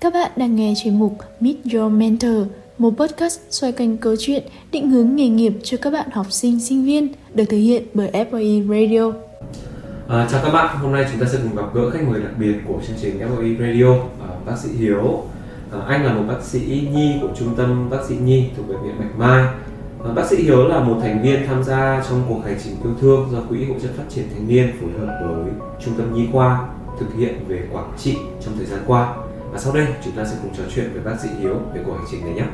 Các 0.00 0.12
bạn 0.12 0.30
đang 0.36 0.56
nghe 0.56 0.74
chuyên 0.82 0.98
mục 0.98 1.18
Meet 1.40 1.56
Your 1.74 1.92
Mentor, 1.92 2.46
một 2.78 2.90
podcast 2.96 3.40
xoay 3.50 3.72
quanh 3.72 3.96
câu 3.96 4.14
chuyện 4.18 4.42
định 4.72 4.90
hướng 4.90 5.16
nghề 5.16 5.28
nghiệp 5.28 5.52
cho 5.62 5.76
các 5.82 5.92
bạn 5.92 6.10
học 6.12 6.26
sinh, 6.30 6.60
sinh 6.60 6.84
viên, 6.84 7.08
được 7.34 7.44
thực 7.44 7.56
hiện 7.56 7.82
bởi 7.94 8.10
FOE 8.12 8.68
Radio. 8.68 9.12
À, 10.08 10.28
chào 10.30 10.40
các 10.44 10.50
bạn, 10.52 10.76
hôm 10.76 10.92
nay 10.92 11.06
chúng 11.12 11.20
ta 11.20 11.26
sẽ 11.32 11.38
cùng 11.42 11.56
gặp 11.56 11.74
gỡ 11.74 11.90
khách 11.90 12.08
mời 12.08 12.20
đặc 12.20 12.32
biệt 12.38 12.54
của 12.68 12.74
chương 12.86 12.96
trình 13.00 13.18
FOE 13.18 13.58
Radio, 13.58 13.92
à, 14.20 14.28
bác 14.46 14.58
sĩ 14.58 14.68
Hiếu. 14.68 15.22
À, 15.72 15.78
anh 15.88 16.04
là 16.04 16.12
một 16.12 16.22
bác 16.28 16.42
sĩ 16.42 16.88
nhi 16.94 17.14
của 17.22 17.28
trung 17.38 17.54
tâm 17.56 17.90
bác 17.90 18.04
sĩ 18.08 18.14
nhi 18.24 18.44
thuộc 18.56 18.68
bệnh 18.68 18.82
viện 18.82 18.94
Bạch 18.98 19.18
Mai. 19.18 19.42
À, 20.04 20.12
bác 20.14 20.26
sĩ 20.26 20.36
Hiếu 20.36 20.68
là 20.68 20.80
một 20.80 20.98
thành 21.02 21.22
viên 21.22 21.46
tham 21.46 21.64
gia 21.64 22.04
trong 22.08 22.22
cuộc 22.28 22.40
hành 22.44 22.58
trình 22.64 22.74
yêu 22.84 22.92
thương 23.00 23.28
do 23.32 23.38
Quỹ 23.48 23.64
hỗ 23.64 23.74
trợ 23.82 23.88
phát 23.96 24.04
triển 24.08 24.24
thanh 24.34 24.48
niên 24.48 24.72
phối 24.80 24.90
hợp 25.00 25.20
với 25.24 25.52
Trung 25.84 25.94
tâm 25.98 26.14
Nhi 26.14 26.28
khoa 26.32 26.68
thực 27.00 27.14
hiện 27.18 27.34
về 27.48 27.62
Quảng 27.72 27.92
Trị 27.98 28.16
trong 28.44 28.54
thời 28.56 28.66
gian 28.66 28.80
qua. 28.86 29.14
Và 29.52 29.58
sau 29.58 29.72
đây 29.74 29.86
chúng 30.04 30.12
ta 30.12 30.24
sẽ 30.24 30.36
cùng 30.42 30.52
trò 30.56 30.62
chuyện 30.74 30.90
với 30.92 31.02
bác 31.02 31.20
sĩ 31.20 31.28
Hiếu 31.40 31.54
về 31.74 31.80
cuộc 31.86 31.92
hành 31.92 32.06
trình 32.10 32.20
này 32.24 32.34
nhé. 32.34 32.44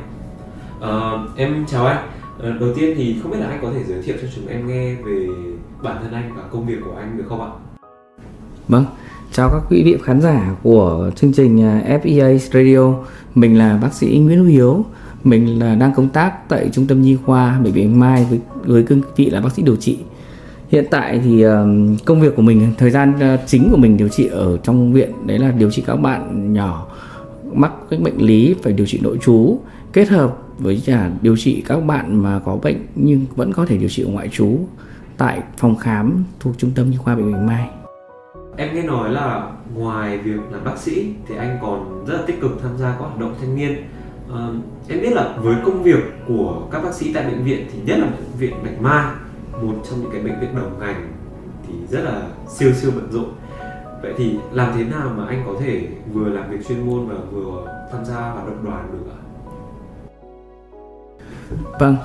À, 0.81 1.11
em 1.35 1.65
chào 1.67 1.85
anh. 1.85 2.09
À, 2.43 2.49
đầu 2.59 2.73
tiên 2.75 2.93
thì 2.97 3.15
không 3.21 3.31
biết 3.31 3.37
là 3.39 3.47
anh 3.47 3.59
có 3.61 3.71
thể 3.73 3.83
giới 3.83 4.01
thiệu 4.01 4.15
cho 4.21 4.27
chúng 4.35 4.47
em 4.47 4.67
nghe 4.67 4.95
về 4.95 5.27
bản 5.83 5.97
thân 6.01 6.13
anh 6.13 6.31
và 6.35 6.43
công 6.51 6.65
việc 6.65 6.77
của 6.85 6.95
anh 6.99 7.17
được 7.17 7.23
không 7.29 7.41
ạ? 7.41 7.49
Vâng, 8.67 8.85
chào 9.31 9.49
các 9.49 9.61
quý 9.69 9.83
vị 9.85 9.97
khán 10.03 10.21
giả 10.21 10.55
của 10.63 11.11
chương 11.15 11.33
trình 11.33 11.63
à, 11.63 11.99
FEA 12.03 12.37
Radio. 12.37 12.93
Mình 13.35 13.57
là 13.57 13.79
bác 13.81 13.93
sĩ 13.93 14.19
Nguyễn 14.19 14.37
Hữu 14.37 14.47
Hiếu. 14.47 14.85
Mình 15.23 15.59
là 15.59 15.75
đang 15.75 15.93
công 15.95 16.09
tác 16.09 16.49
tại 16.49 16.69
Trung 16.73 16.87
tâm 16.87 17.01
Nhi 17.01 17.17
khoa 17.25 17.59
Bệnh 17.63 17.73
viện 17.73 17.99
Mai 17.99 18.27
với 18.29 18.39
với 18.65 18.83
cương 18.83 19.01
vị 19.15 19.29
là 19.29 19.41
bác 19.41 19.51
sĩ 19.51 19.61
điều 19.61 19.75
trị. 19.75 19.99
Hiện 20.69 20.85
tại 20.91 21.21
thì 21.23 21.41
ờ, 21.41 21.67
công 22.05 22.21
việc 22.21 22.35
của 22.35 22.41
mình 22.41 22.73
thời 22.77 22.91
gian 22.91 23.13
chính 23.45 23.69
của 23.71 23.77
mình 23.77 23.97
điều 23.97 24.07
trị 24.07 24.27
ở 24.27 24.57
trong 24.57 24.93
viện 24.93 25.11
đấy 25.25 25.39
là 25.39 25.51
điều 25.51 25.71
trị 25.71 25.83
các 25.87 25.95
bạn 25.95 26.53
nhỏ 26.53 26.86
mắc 27.53 27.71
các 27.89 27.99
bệnh 27.99 28.17
lý 28.17 28.55
phải 28.63 28.73
điều 28.73 28.87
trị 28.87 28.99
nội 29.03 29.17
trú 29.21 29.59
kết 29.93 30.09
hợp 30.09 30.37
với 30.57 30.81
cả 30.85 31.11
điều 31.21 31.37
trị 31.37 31.63
các 31.65 31.77
bạn 31.77 32.23
mà 32.23 32.39
có 32.45 32.57
bệnh 32.63 32.85
nhưng 32.95 33.25
vẫn 33.35 33.53
có 33.53 33.65
thể 33.65 33.77
điều 33.77 33.89
trị 33.89 34.03
ở 34.03 34.09
ngoại 34.09 34.29
trú 34.29 34.57
tại 35.17 35.41
phòng 35.57 35.75
khám 35.75 36.23
thuộc 36.39 36.57
trung 36.57 36.71
tâm 36.75 36.89
nhi 36.89 36.97
khoa 36.97 37.15
bệnh 37.15 37.25
viện 37.25 37.45
Mai. 37.45 37.69
Em 38.57 38.75
nghe 38.75 38.83
nói 38.83 39.11
là 39.11 39.51
ngoài 39.75 40.17
việc 40.17 40.39
là 40.51 40.59
bác 40.65 40.77
sĩ 40.77 41.13
thì 41.27 41.35
anh 41.35 41.57
còn 41.61 42.05
rất 42.07 42.13
là 42.13 42.21
tích 42.27 42.41
cực 42.41 42.51
tham 42.61 42.77
gia 42.77 42.91
các 42.91 42.99
hoạt 42.99 43.19
động 43.19 43.35
thanh 43.41 43.55
niên. 43.55 43.75
À, 44.33 44.47
em 44.87 45.01
biết 45.01 45.13
là 45.13 45.37
với 45.41 45.55
công 45.65 45.83
việc 45.83 45.99
của 46.27 46.67
các 46.71 46.83
bác 46.83 46.93
sĩ 46.93 47.13
tại 47.13 47.25
bệnh 47.25 47.43
viện 47.43 47.67
thì 47.71 47.79
nhất 47.85 47.97
là 47.99 48.05
bệnh 48.05 48.39
viện 48.39 48.53
Bạch 48.63 48.81
Mai, 48.81 49.05
một 49.61 49.75
trong 49.89 50.01
những 50.01 50.11
cái 50.11 50.21
bệnh 50.21 50.39
viện 50.39 50.49
đầu 50.55 50.69
ngành 50.79 51.07
thì 51.67 51.73
rất 51.89 52.03
là 52.03 52.21
siêu 52.47 52.71
siêu 52.73 52.91
bận 52.95 53.07
rộn. 53.11 53.29
Vậy 54.01 54.13
thì 54.17 54.35
làm 54.51 54.73
thế 54.77 54.83
nào 54.83 55.11
mà 55.17 55.25
anh 55.25 55.43
có 55.45 55.53
thể 55.59 55.87
vừa 56.13 56.29
làm 56.29 56.51
việc 56.51 56.67
chuyên 56.67 56.85
môn 56.85 57.07
và 57.07 57.15
vừa 57.31 57.67
tham 57.91 58.05
gia 58.05 58.15
hoạt 58.15 58.47
động 58.47 58.65
đoàn 58.65 58.89
được 58.91 59.11
ạ? 59.11 59.19
Vâng, 61.79 61.95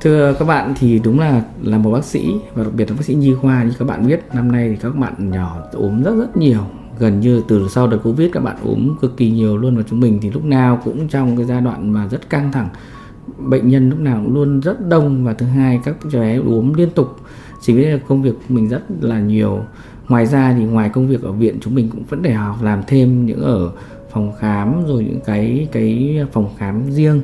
thưa 0.00 0.34
các 0.38 0.44
bạn 0.44 0.74
thì 0.78 0.98
đúng 1.04 1.20
là 1.20 1.42
là 1.62 1.78
một 1.78 1.90
bác 1.90 2.04
sĩ 2.04 2.34
và 2.54 2.64
đặc 2.64 2.72
biệt 2.76 2.90
là 2.90 2.96
bác 2.96 3.04
sĩ 3.04 3.14
nhi 3.14 3.34
khoa 3.34 3.64
như 3.64 3.72
các 3.78 3.88
bạn 3.88 4.06
biết 4.06 4.20
năm 4.32 4.52
nay 4.52 4.68
thì 4.68 4.76
các 4.76 4.96
bạn 4.96 5.30
nhỏ 5.30 5.56
ốm 5.72 6.02
rất 6.02 6.14
rất 6.18 6.36
nhiều. 6.36 6.60
Gần 6.98 7.20
như 7.20 7.42
từ 7.48 7.68
sau 7.68 7.86
đợt 7.86 7.98
covid 8.04 8.30
các 8.32 8.42
bạn 8.42 8.56
ốm 8.64 8.96
cực 9.00 9.16
kỳ 9.16 9.30
nhiều 9.30 9.56
luôn 9.56 9.76
và 9.76 9.82
chúng 9.90 10.00
mình 10.00 10.18
thì 10.22 10.30
lúc 10.30 10.44
nào 10.44 10.80
cũng 10.84 11.08
trong 11.08 11.36
cái 11.36 11.46
giai 11.46 11.60
đoạn 11.60 11.92
mà 11.92 12.08
rất 12.10 12.30
căng 12.30 12.52
thẳng. 12.52 12.68
Bệnh 13.38 13.68
nhân 13.68 13.90
lúc 13.90 13.98
nào 13.98 14.20
cũng 14.24 14.34
luôn 14.34 14.60
rất 14.60 14.88
đông 14.88 15.24
và 15.24 15.34
thứ 15.34 15.46
hai 15.46 15.80
các 15.84 15.96
cháu 16.12 16.22
bé 16.22 16.36
ốm 16.36 16.74
liên 16.74 16.90
tục. 16.90 17.16
Chỉ 17.60 17.74
biết 17.74 18.00
công 18.08 18.22
việc 18.22 18.34
mình 18.48 18.68
rất 18.68 18.82
là 19.00 19.20
nhiều 19.20 19.60
ngoài 20.08 20.26
ra 20.26 20.54
thì 20.58 20.64
ngoài 20.64 20.88
công 20.88 21.08
việc 21.08 21.22
ở 21.22 21.32
viện, 21.32 21.58
chúng 21.60 21.74
mình 21.74 21.88
cũng 21.90 22.02
vẫn 22.08 22.22
để 22.22 22.32
học, 22.32 22.62
làm 22.62 22.82
thêm 22.86 23.26
những 23.26 23.42
ở 23.42 23.70
phòng 24.12 24.32
khám, 24.38 24.86
rồi 24.86 25.04
những 25.04 25.20
cái 25.24 25.68
cái 25.72 26.20
phòng 26.32 26.48
khám 26.58 26.90
riêng. 26.90 27.20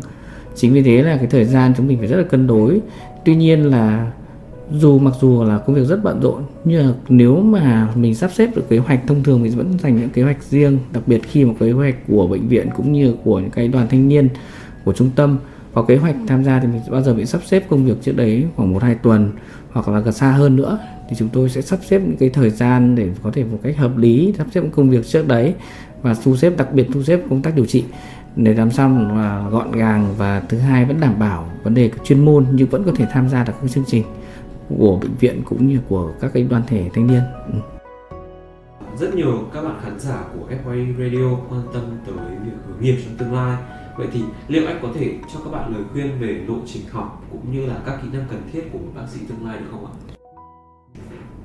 Chính 0.54 0.72
vì 0.72 0.82
thế 0.82 1.02
là 1.02 1.16
cái 1.16 1.26
thời 1.26 1.44
gian 1.44 1.72
chúng 1.76 1.86
mình 1.86 1.98
phải 1.98 2.06
rất 2.06 2.16
là 2.16 2.22
cân 2.22 2.46
đối. 2.46 2.80
Tuy 3.24 3.36
nhiên 3.36 3.62
là 3.62 4.12
dù 4.72 4.98
mặc 4.98 5.14
dù 5.20 5.44
là 5.44 5.58
công 5.58 5.76
việc 5.76 5.84
rất 5.84 6.04
bận 6.04 6.20
rộn, 6.22 6.42
nhưng 6.64 6.86
mà 6.86 6.94
nếu 7.08 7.40
mà 7.40 7.88
mình 7.94 8.14
sắp 8.14 8.30
xếp 8.34 8.56
được 8.56 8.68
kế 8.68 8.78
hoạch, 8.78 9.00
thông 9.06 9.22
thường 9.22 9.42
mình 9.42 9.52
vẫn 9.56 9.78
dành 9.78 9.96
những 9.96 10.10
kế 10.10 10.22
hoạch 10.22 10.42
riêng, 10.42 10.78
đặc 10.92 11.02
biệt 11.06 11.20
khi 11.22 11.44
mà 11.44 11.54
kế 11.60 11.72
hoạch 11.72 11.94
của 12.08 12.26
bệnh 12.26 12.48
viện 12.48 12.68
cũng 12.76 12.92
như 12.92 13.14
của 13.24 13.40
những 13.40 13.50
cái 13.50 13.68
đoàn 13.68 13.86
thanh 13.90 14.08
niên 14.08 14.28
của 14.84 14.92
trung 14.92 15.10
tâm 15.16 15.38
có 15.74 15.82
kế 15.82 15.96
hoạch 15.96 16.16
tham 16.26 16.44
gia 16.44 16.60
thì 16.60 16.66
mình 16.66 16.80
bao 16.90 17.02
giờ 17.02 17.14
bị 17.14 17.26
sắp 17.26 17.40
xếp 17.46 17.64
công 17.70 17.84
việc 17.84 17.96
trước 18.02 18.16
đấy 18.16 18.44
khoảng 18.56 18.72
một 18.72 18.82
hai 18.82 18.94
tuần 18.94 19.30
hoặc 19.72 19.88
là 19.88 20.00
gần 20.00 20.14
xa 20.14 20.30
hơn 20.30 20.56
nữa 20.56 20.78
thì 21.10 21.16
chúng 21.18 21.28
tôi 21.28 21.50
sẽ 21.50 21.60
sắp 21.60 21.78
xếp 21.82 21.98
những 21.98 22.16
cái 22.16 22.28
thời 22.30 22.50
gian 22.50 22.94
để 22.94 23.08
có 23.22 23.30
thể 23.30 23.44
một 23.44 23.58
cách 23.62 23.76
hợp 23.76 23.96
lý, 23.96 24.34
sắp 24.38 24.46
xếp 24.54 24.62
công 24.72 24.90
việc 24.90 25.06
trước 25.06 25.28
đấy 25.28 25.54
và 26.02 26.14
thu 26.24 26.36
xếp, 26.36 26.52
đặc 26.56 26.72
biệt 26.72 26.86
thu 26.92 27.02
xếp 27.02 27.20
công 27.30 27.42
tác 27.42 27.56
điều 27.56 27.66
trị 27.66 27.84
để 28.36 28.54
làm 28.54 28.70
sao 28.70 28.88
mà 28.88 29.48
gọn 29.48 29.72
gàng 29.72 30.14
và 30.16 30.40
thứ 30.48 30.58
hai, 30.58 30.84
vẫn 30.84 31.00
đảm 31.00 31.18
bảo 31.18 31.50
vấn 31.62 31.74
đề 31.74 31.90
chuyên 32.04 32.24
môn 32.24 32.46
nhưng 32.52 32.68
vẫn 32.68 32.84
có 32.84 32.92
thể 32.96 33.06
tham 33.10 33.28
gia 33.28 33.44
được 33.44 33.52
các 33.62 33.70
chương 33.70 33.84
trình 33.86 34.04
của 34.78 34.98
bệnh 35.02 35.14
viện 35.20 35.42
cũng 35.44 35.66
như 35.66 35.78
của 35.88 36.12
các 36.20 36.30
cái 36.34 36.42
đoàn 36.42 36.62
thể 36.66 36.90
thanh 36.94 37.06
niên. 37.06 37.22
Ừ. 37.52 37.58
Rất 39.00 39.14
nhiều 39.14 39.48
các 39.54 39.62
bạn 39.62 39.80
khán 39.84 40.00
giả 40.00 40.24
của 40.34 40.46
FY 40.64 40.92
Radio 40.98 41.36
quan 41.50 41.62
tâm 41.74 41.82
tới 42.06 42.14
việc 42.44 42.52
hướng 42.66 42.80
nghiệp 42.80 42.96
trong 43.04 43.16
tương 43.16 43.34
lai. 43.34 43.56
Vậy 43.96 44.06
thì 44.12 44.20
liệu 44.48 44.66
anh 44.66 44.78
có 44.82 44.88
thể 44.94 45.14
cho 45.34 45.40
các 45.44 45.50
bạn 45.50 45.72
lời 45.74 45.82
khuyên 45.92 46.20
về 46.20 46.40
lộ 46.48 46.56
trình 46.66 46.82
học 46.90 47.24
cũng 47.32 47.52
như 47.52 47.66
là 47.66 47.74
các 47.86 47.98
kỹ 48.02 48.08
năng 48.12 48.24
cần 48.30 48.42
thiết 48.52 48.62
của 48.72 48.78
một 48.78 48.90
bác 48.94 49.02
sĩ 49.08 49.20
tương 49.28 49.46
lai 49.46 49.58
được 49.58 49.66
không 49.70 49.86
ạ? 49.86 49.92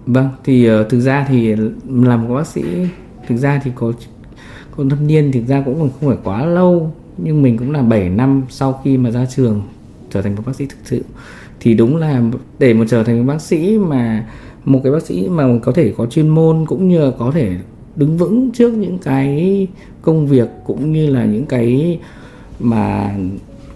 Vâng, 0.06 0.30
thì 0.44 0.72
uh, 0.72 0.90
thực 0.90 1.00
ra 1.00 1.26
thì 1.30 1.56
làm 1.90 2.28
một 2.28 2.36
bác 2.36 2.48
sĩ 2.48 2.64
thực 3.28 3.38
ra 3.38 3.62
thì 3.64 3.72
có 3.76 3.94
còn 4.78 4.90
thâm 4.90 5.08
niên 5.08 5.32
thực 5.32 5.48
ra 5.48 5.62
cũng 5.66 5.80
không 5.80 5.90
phải 6.10 6.18
quá 6.24 6.46
lâu 6.46 6.92
nhưng 7.18 7.42
mình 7.42 7.58
cũng 7.58 7.72
là 7.72 7.82
7 7.82 8.10
năm 8.10 8.44
sau 8.50 8.82
khi 8.84 8.98
mà 8.98 9.12
ra 9.12 9.26
trường 9.26 9.62
trở 10.12 10.22
thành 10.22 10.36
một 10.36 10.44
bác 10.46 10.56
sĩ 10.56 10.66
thực 10.66 10.78
sự. 10.84 11.04
Thì 11.60 11.74
đúng 11.74 11.98
là 11.98 12.22
để 12.60 12.74
một 12.74 12.86
trở 12.90 13.04
thành 13.04 13.18
một 13.18 13.34
bác 13.34 13.42
sĩ 13.42 13.78
mà 13.78 14.28
một 14.66 14.82
cái 14.84 14.92
bác 14.92 15.04
sĩ 15.04 15.30
mà 15.30 15.44
có 15.64 15.72
thể 15.72 15.94
có 15.98 16.06
chuyên 16.06 16.28
môn 16.28 16.66
cũng 16.66 16.90
như 16.90 17.00
là 17.00 17.12
có 17.20 17.32
thể 17.32 17.56
đứng 17.96 18.18
vững 18.18 18.52
trước 18.52 18.74
những 18.74 18.98
cái 18.98 19.68
công 20.02 20.28
việc 20.28 20.50
cũng 20.66 20.94
như 20.94 21.10
là 21.10 21.26
những 21.26 21.46
cái 21.46 22.00
mà 22.60 23.16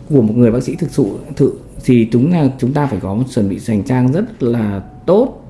của 0.09 0.21
một 0.21 0.33
người 0.37 0.51
bác 0.51 0.63
sĩ 0.63 0.75
thực 0.75 0.91
sự 0.91 1.05
thự 1.35 1.51
thì 1.85 2.07
chúng 2.11 2.31
là 2.31 2.49
chúng 2.59 2.73
ta 2.73 2.85
phải 2.85 2.99
có 2.99 3.13
một 3.13 3.23
chuẩn 3.29 3.49
bị 3.49 3.59
hành 3.67 3.83
trang 3.83 4.11
rất 4.11 4.43
là 4.43 4.81
tốt 5.05 5.45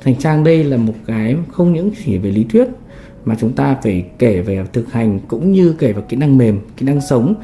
thành 0.00 0.16
trang 0.16 0.44
đây 0.44 0.64
là 0.64 0.76
một 0.76 0.94
cái 1.06 1.36
không 1.52 1.72
những 1.72 1.90
chỉ 2.04 2.18
về 2.18 2.30
lý 2.30 2.44
thuyết 2.44 2.68
mà 3.24 3.36
chúng 3.40 3.52
ta 3.52 3.76
phải 3.82 4.04
kể 4.18 4.40
về 4.40 4.64
thực 4.72 4.92
hành 4.92 5.20
cũng 5.28 5.52
như 5.52 5.74
kể 5.78 5.92
về 5.92 6.02
kỹ 6.08 6.16
năng 6.16 6.38
mềm, 6.38 6.60
kỹ 6.76 6.86
năng 6.86 7.00
sống. 7.00 7.34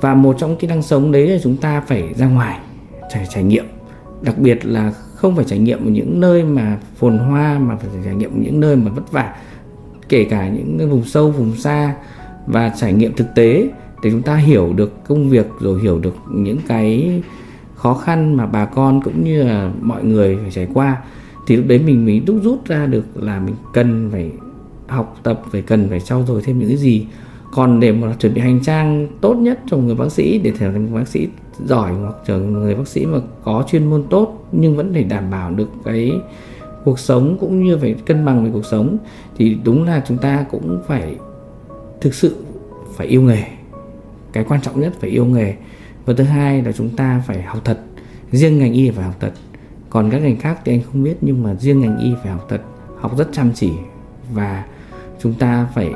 Và 0.00 0.14
một 0.14 0.36
trong 0.38 0.56
kỹ 0.56 0.66
năng 0.66 0.82
sống 0.82 1.12
đấy 1.12 1.28
là 1.28 1.38
chúng 1.42 1.56
ta 1.56 1.80
phải 1.80 2.14
ra 2.16 2.26
ngoài, 2.26 2.58
trải 3.10 3.26
trải 3.30 3.42
nghiệm. 3.42 3.64
Đặc 4.22 4.38
biệt 4.38 4.66
là 4.66 4.92
không 5.14 5.36
phải 5.36 5.44
trải 5.44 5.58
nghiệm 5.58 5.84
ở 5.84 5.90
những 5.90 6.20
nơi 6.20 6.44
mà 6.44 6.78
phồn 6.96 7.18
hoa, 7.18 7.58
mà 7.58 7.76
phải 7.76 7.88
trải 8.04 8.14
nghiệm 8.14 8.30
ở 8.30 8.38
những 8.42 8.60
nơi 8.60 8.76
mà 8.76 8.90
vất 8.90 9.12
vả, 9.12 9.34
kể 10.08 10.24
cả 10.24 10.48
những 10.48 10.90
vùng 10.90 11.04
sâu, 11.04 11.30
vùng 11.30 11.56
xa. 11.56 11.94
Và 12.46 12.68
trải 12.68 12.92
nghiệm 12.92 13.12
thực 13.12 13.34
tế 13.34 13.68
để 14.02 14.10
chúng 14.10 14.22
ta 14.22 14.36
hiểu 14.36 14.72
được 14.76 15.04
công 15.08 15.28
việc, 15.28 15.46
rồi 15.60 15.82
hiểu 15.82 15.98
được 15.98 16.14
những 16.30 16.58
cái 16.68 17.22
khó 17.74 17.94
khăn 17.94 18.34
mà 18.34 18.46
bà 18.46 18.64
con 18.64 19.02
cũng 19.02 19.24
như 19.24 19.42
là 19.42 19.70
mọi 19.80 20.04
người 20.04 20.38
phải 20.42 20.50
trải 20.50 20.68
qua 20.74 20.96
thì 21.50 21.56
lúc 21.56 21.66
đấy 21.68 21.78
mình 21.78 22.04
mới 22.04 22.20
đúc 22.20 22.36
rút 22.42 22.64
ra 22.66 22.86
được 22.86 23.04
là 23.14 23.40
mình 23.40 23.54
cần 23.72 24.08
phải 24.12 24.30
học 24.88 25.16
tập, 25.22 25.42
phải 25.50 25.62
cần 25.62 25.88
phải 25.88 26.00
trau 26.00 26.24
dồi 26.26 26.42
thêm 26.42 26.58
những 26.58 26.68
cái 26.68 26.76
gì. 26.76 27.06
Còn 27.52 27.80
để 27.80 27.92
mà 27.92 28.14
chuẩn 28.18 28.34
bị 28.34 28.40
hành 28.40 28.60
trang 28.60 29.08
tốt 29.20 29.34
nhất 29.34 29.60
cho 29.70 29.76
người 29.76 29.94
bác 29.94 30.12
sĩ, 30.12 30.38
để 30.38 30.52
trở 30.60 30.72
thành 30.72 30.94
bác 30.94 31.08
sĩ 31.08 31.28
giỏi 31.64 31.92
hoặc 31.92 32.14
trở 32.26 32.38
thành 32.38 32.52
người 32.52 32.74
bác 32.74 32.88
sĩ 32.88 33.06
mà 33.06 33.18
có 33.44 33.64
chuyên 33.70 33.90
môn 33.90 34.04
tốt 34.10 34.48
nhưng 34.52 34.76
vẫn 34.76 34.92
để 34.92 35.02
đảm 35.02 35.30
bảo 35.30 35.50
được 35.50 35.68
cái 35.84 36.12
cuộc 36.84 36.98
sống 36.98 37.36
cũng 37.40 37.64
như 37.64 37.78
phải 37.78 37.94
cân 38.06 38.24
bằng 38.24 38.44
về 38.44 38.50
cuộc 38.52 38.66
sống, 38.66 38.98
thì 39.36 39.56
đúng 39.64 39.84
là 39.84 40.04
chúng 40.08 40.18
ta 40.18 40.46
cũng 40.50 40.78
phải 40.86 41.16
thực 42.00 42.14
sự 42.14 42.36
phải 42.96 43.06
yêu 43.06 43.22
nghề. 43.22 43.42
Cái 44.32 44.44
quan 44.48 44.60
trọng 44.60 44.80
nhất 44.80 44.92
phải 45.00 45.10
yêu 45.10 45.24
nghề. 45.24 45.54
Và 46.04 46.14
thứ 46.16 46.24
hai 46.24 46.62
là 46.62 46.72
chúng 46.72 46.88
ta 46.88 47.22
phải 47.26 47.42
học 47.42 47.60
thật. 47.64 47.80
Riêng 48.32 48.58
ngành 48.58 48.72
y 48.72 48.90
phải 48.90 49.04
học 49.04 49.14
thật 49.20 49.32
còn 49.90 50.10
các 50.10 50.18
ngành 50.18 50.38
khác 50.38 50.60
thì 50.64 50.72
anh 50.72 50.82
không 50.82 51.02
biết, 51.02 51.16
nhưng 51.20 51.42
mà 51.42 51.54
riêng 51.54 51.80
ngành 51.80 51.98
y 51.98 52.14
phải 52.22 52.32
học 52.32 52.46
thật, 52.48 52.60
học 53.00 53.18
rất 53.18 53.28
chăm 53.32 53.52
chỉ. 53.54 53.72
Và 54.34 54.64
chúng 55.22 55.34
ta 55.34 55.68
phải 55.74 55.92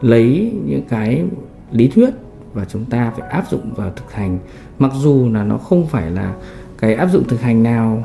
lấy 0.00 0.52
những 0.66 0.82
cái 0.88 1.24
lý 1.72 1.88
thuyết 1.88 2.10
và 2.52 2.64
chúng 2.64 2.84
ta 2.84 3.12
phải 3.18 3.28
áp 3.28 3.50
dụng 3.50 3.74
vào 3.76 3.92
thực 3.96 4.12
hành. 4.12 4.38
Mặc 4.78 4.92
dù 4.94 5.28
là 5.32 5.44
nó 5.44 5.58
không 5.58 5.86
phải 5.86 6.10
là 6.10 6.34
cái 6.78 6.94
áp 6.94 7.06
dụng 7.06 7.24
thực 7.28 7.40
hành 7.40 7.62
nào, 7.62 8.04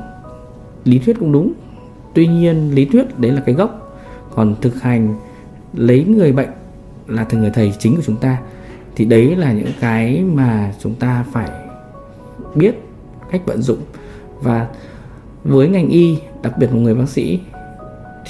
lý 0.84 1.00
thuyết 1.00 1.19
cũng 1.19 1.31
đúng. 1.31 1.54
Tuy 2.13 2.28
nhiên, 2.28 2.75
lý 2.75 2.86
thuyết 2.86 3.19
đấy 3.19 3.31
là 3.31 3.42
cái 3.46 3.56
gốc. 3.56 4.00
Còn 4.36 4.56
thực 4.62 4.81
hành 4.81 5.16
lấy 5.74 6.06
người 6.06 6.31
bệnh 6.31 6.50
là 7.07 7.24
từ 7.24 7.38
người 7.38 7.52
thầy 7.54 7.74
chính 7.80 7.96
của 7.96 8.02
chúng 8.06 8.18
ta, 8.18 8.38
thì 8.96 9.06
đấy 9.06 9.36
là 9.36 9.52
những 9.52 9.72
cái 9.80 10.24
mà 10.24 10.74
chúng 10.80 10.96
ta 10.96 11.25
phải 11.31 11.50
biết 12.56 12.75
cách 13.31 13.42
vận 13.46 13.62
dụng. 13.62 13.80
Và 14.42 14.68
với 15.45 15.68
ngành 15.68 15.89
y, 15.89 16.18
đặc 16.44 16.57
biệt 16.57 16.68
là 16.74 16.80
người 16.80 16.95
bác 16.95 17.09
sĩ, 17.09 17.39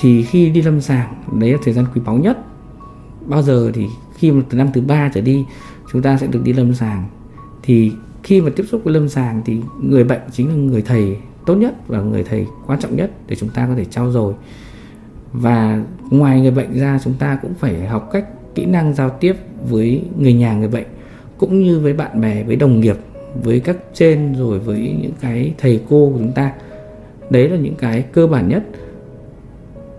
thì 0.02 0.24
khi 0.24 0.50
đi 0.50 0.62
lâm 0.62 0.82
sàng, 0.82 1.14
đấy 1.40 1.52
là 1.52 1.58
thời 1.64 1.74
gian 1.74 1.86
quý 1.96 2.02
báu 2.06 2.18
nhất. 2.18 2.38
Bao 3.26 3.42
giờ 3.42 3.72
thì 3.74 3.86
khi 4.18 4.32
mà 4.32 4.44
từ 4.50 4.58
năm 4.58 4.68
thứ 4.74 4.82
ba 4.82 5.12
trở 5.14 5.22
đi, 5.22 5.46
chúng 5.92 6.02
ta 6.02 6.18
sẽ 6.18 6.28
được 6.28 6.44
đi 6.44 6.54
lâm 6.54 6.74
sàng. 6.74 7.06
Thì 7.64 7.92
khi 8.24 8.42
mà 8.42 8.50
tiếp 8.56 8.64
xúc 8.70 8.82
với 8.84 8.94
lâm 8.94 9.10
sàng 9.10 9.42
thì 9.46 9.58
người 9.82 10.04
bệnh 10.04 10.22
chính 10.32 10.48
là 10.48 10.56
người 10.56 10.82
thầy 10.82 11.18
tốt 11.46 11.56
nhất 11.56 11.88
và 11.88 12.02
người 12.02 12.24
thầy 12.24 12.48
quan 12.68 12.80
trọng 12.80 12.96
nhất 12.96 13.12
để 13.28 13.36
chúng 13.36 13.50
ta 13.50 13.68
có 13.68 13.76
thể 13.76 13.86
trao 13.86 14.12
dồi. 14.12 14.34
Và 15.34 15.84
ngoài 16.10 16.42
người 16.42 16.52
bệnh 16.52 16.80
ra, 16.80 17.00
chúng 17.04 17.14
ta 17.14 17.40
cũng 17.42 17.54
phải 17.54 17.88
học 17.88 18.10
cách 18.14 18.26
kỹ 18.56 18.66
năng 18.66 18.94
giao 18.94 19.10
tiếp 19.10 19.36
với 19.70 20.02
người 20.20 20.34
nhà 20.34 20.54
người 20.54 20.68
bệnh, 20.68 20.88
cũng 21.38 21.64
như 21.64 21.80
với 21.80 21.94
bạn 21.94 22.22
bè, 22.22 22.44
với 22.44 22.56
đồng 22.56 22.80
nghiệp, 22.80 22.98
với 23.44 23.60
các 23.60 23.78
trên, 23.94 24.34
rồi 24.34 24.60
với 24.60 24.98
những 25.02 25.14
cái 25.22 25.54
thầy 25.58 25.82
cô 25.90 26.10
của 26.14 26.20
chúng 26.20 26.32
ta 26.32 26.52
đấy 27.30 27.50
là 27.50 27.58
những 27.58 27.76
cái 27.76 28.02
cơ 28.02 28.28
bản 28.28 28.50
nhất. 28.50 28.64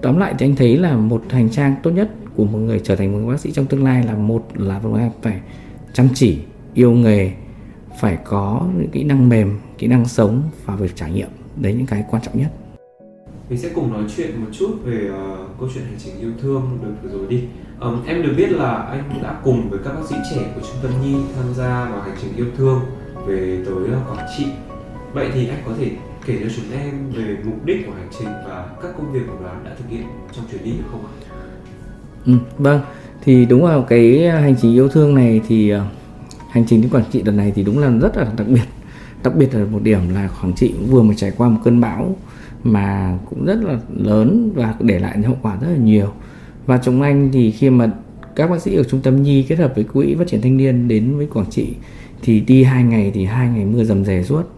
Tóm 0.03 0.19
lại 0.19 0.35
thì 0.39 0.47
anh 0.47 0.57
thấy 0.57 0.77
là 0.77 0.97
một 0.97 1.23
hành 1.31 1.51
trang 1.51 1.75
tốt 1.83 1.91
nhất 1.91 2.11
của 2.37 2.45
một 2.45 2.59
người 2.59 2.81
trở 2.85 2.97
thành 2.97 3.13
một 3.13 3.31
bác 3.33 3.41
sĩ 3.41 3.53
trong 3.53 3.67
tương 3.67 3.85
lai 3.85 4.05
là 4.05 4.15
một 4.15 4.45
là 4.55 4.81
phải 5.23 5.41
chăm 5.93 6.09
chỉ 6.15 6.39
yêu 6.75 6.93
nghề 6.93 7.33
phải 8.01 8.19
có 8.25 8.67
những 8.79 8.91
kỹ 8.91 9.05
năng 9.05 9.29
mềm 9.29 9.59
kỹ 9.79 9.87
năng 9.87 10.05
sống 10.05 10.43
và 10.65 10.77
việc 10.77 10.97
trải 10.97 11.13
nghiệm. 11.13 11.29
Đấy 11.57 11.75
những 11.75 11.87
cái 11.87 12.05
quan 12.11 12.23
trọng 12.23 12.39
nhất. 12.39 12.49
Mình 13.51 13.59
sẽ 13.59 13.69
cùng 13.75 13.93
nói 13.93 14.03
chuyện 14.17 14.41
một 14.41 14.47
chút 14.53 14.79
về 14.85 15.11
uh, 15.11 15.61
câu 15.61 15.69
chuyện 15.75 15.85
hành 15.85 15.99
trình 16.05 16.21
yêu 16.21 16.31
thương 16.43 16.79
được 16.83 16.93
vừa 17.03 17.19
rồi 17.19 17.27
đi. 17.29 17.43
Um, 17.81 18.03
em 18.07 18.23
được 18.23 18.35
biết 18.37 18.51
là 18.51 18.75
anh 18.75 19.21
đã 19.23 19.41
cùng 19.45 19.71
với 19.71 19.79
các 19.85 19.93
bác 19.93 20.07
sĩ 20.09 20.17
trẻ 20.31 20.53
của 20.55 20.61
trung 20.61 20.77
tâm 20.83 20.93
nhi 21.03 21.15
tham 21.37 21.55
gia 21.55 21.91
vào 21.91 22.01
hành 22.01 22.17
trình 22.23 22.37
yêu 22.37 22.47
thương 22.57 22.81
về 23.27 23.63
tới 23.67 23.75
uh, 23.75 24.09
quảng 24.09 24.27
trị. 24.39 24.47
Vậy 25.13 25.31
thì 25.35 25.49
anh 25.49 25.59
có 25.67 25.73
thể 25.79 25.91
kể 26.27 26.39
cho 26.43 26.49
chúng 26.57 26.81
em 26.81 27.11
về 27.11 27.37
mục 27.45 27.65
đích 27.65 27.87
của 27.87 27.93
hành 27.93 28.09
trình 28.19 28.29
và 28.29 28.67
các 28.83 28.89
công 28.97 29.13
việc 29.13 29.21
của 29.27 29.43
đoàn 29.43 29.65
đã 29.65 29.71
thực 29.79 29.89
hiện 29.91 30.03
trong 30.37 30.45
chuyến 30.51 30.65
đi 30.65 30.71
được 30.71 30.85
không 30.91 31.07
ạ? 31.07 31.13
Ừ, 32.27 32.33
vâng, 32.59 32.81
thì 33.25 33.47
đúng 33.47 33.63
vào 33.63 33.83
cái 33.83 34.27
à, 34.27 34.41
hành 34.41 34.55
trình 34.63 34.75
yêu 34.75 34.89
thương 34.89 35.15
này 35.15 35.41
thì 35.49 35.71
à, 35.71 35.85
hành 36.51 36.65
trình 36.67 36.81
đến 36.81 36.91
Quảng 36.91 37.05
Trị 37.13 37.23
lần 37.23 37.37
này 37.37 37.53
thì 37.55 37.63
đúng 37.63 37.79
là 37.79 37.91
rất 37.91 38.17
là 38.17 38.33
đặc 38.37 38.47
biệt. 38.49 38.65
Đặc 39.23 39.37
biệt 39.37 39.55
là 39.55 39.65
một 39.65 39.83
điểm 39.83 40.01
là 40.15 40.29
Quảng 40.41 40.53
Trị 40.53 40.75
cũng 40.79 40.87
vừa 40.87 41.03
mới 41.03 41.17
trải 41.17 41.33
qua 41.37 41.49
một 41.49 41.61
cơn 41.65 41.81
bão 41.81 42.17
mà 42.63 43.19
cũng 43.31 43.45
rất 43.45 43.59
là 43.63 43.79
lớn 43.97 44.53
và 44.55 44.75
để 44.81 44.99
lại 44.99 45.13
những 45.17 45.31
hậu 45.31 45.39
quả 45.43 45.57
rất 45.61 45.69
là 45.71 45.77
nhiều. 45.77 46.13
Và 46.67 46.81
chúng 46.85 47.03
anh 47.03 47.31
thì 47.33 47.51
khi 47.51 47.71
mà 47.71 47.91
các 48.37 48.51
bác 48.51 48.63
sĩ 48.63 48.75
ở 48.75 48.83
trung 48.83 49.01
tâm 49.01 49.23
nhi 49.23 49.43
kết 49.49 49.59
hợp 49.59 49.73
với 49.75 49.85
quỹ 49.85 50.15
phát 50.19 50.29
triển 50.29 50.43
thanh 50.43 50.57
niên 50.57 50.89
đến 50.89 51.17
với 51.17 51.27
Quảng 51.27 51.51
Trị 51.51 51.75
thì 52.23 52.41
đi 52.41 52.63
hai 52.63 52.85
ngày 52.85 53.11
thì 53.15 53.25
hai 53.25 53.49
ngày 53.49 53.65
mưa 53.65 53.85
dầm 53.85 54.05
dề 54.05 54.23
suốt 54.23 54.56